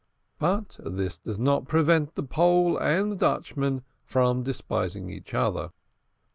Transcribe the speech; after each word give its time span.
But 0.39 0.79
this 0.83 1.19
does 1.19 1.37
not 1.37 1.67
prevent 1.67 2.15
the 2.15 2.23
Pole 2.23 2.75
and 2.79 3.11
the 3.11 3.15
Dutchman 3.15 3.83
from 4.03 4.41
despising 4.41 5.11
each 5.11 5.35
other. 5.35 5.73